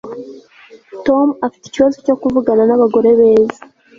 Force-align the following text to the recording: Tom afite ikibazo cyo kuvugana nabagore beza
Tom 1.05 1.27
afite 1.45 1.63
ikibazo 1.67 1.97
cyo 2.05 2.15
kuvugana 2.21 2.63
nabagore 2.65 3.09
beza 3.19 3.59